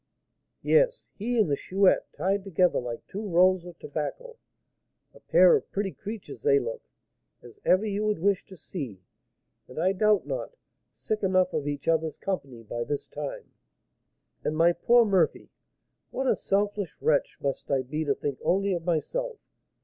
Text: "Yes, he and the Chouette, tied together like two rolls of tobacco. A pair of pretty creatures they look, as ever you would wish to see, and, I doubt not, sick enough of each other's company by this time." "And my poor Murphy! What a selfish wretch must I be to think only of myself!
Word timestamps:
"Yes, 0.63 1.09
he 1.13 1.37
and 1.37 1.47
the 1.47 1.55
Chouette, 1.55 2.11
tied 2.11 2.43
together 2.43 2.79
like 2.79 3.05
two 3.05 3.21
rolls 3.23 3.65
of 3.67 3.77
tobacco. 3.77 4.37
A 5.13 5.19
pair 5.19 5.55
of 5.55 5.69
pretty 5.71 5.91
creatures 5.91 6.41
they 6.41 6.57
look, 6.57 6.81
as 7.43 7.59
ever 7.65 7.85
you 7.85 8.03
would 8.05 8.17
wish 8.17 8.43
to 8.45 8.57
see, 8.57 9.03
and, 9.67 9.77
I 9.77 9.93
doubt 9.93 10.25
not, 10.25 10.57
sick 10.89 11.21
enough 11.21 11.53
of 11.53 11.67
each 11.67 11.87
other's 11.87 12.17
company 12.17 12.63
by 12.63 12.83
this 12.83 13.05
time." 13.05 13.51
"And 14.43 14.57
my 14.57 14.73
poor 14.73 15.05
Murphy! 15.05 15.51
What 16.09 16.25
a 16.25 16.35
selfish 16.35 16.97
wretch 16.99 17.37
must 17.39 17.69
I 17.69 17.83
be 17.83 18.03
to 18.05 18.15
think 18.15 18.39
only 18.43 18.73
of 18.73 18.83
myself! 18.83 19.37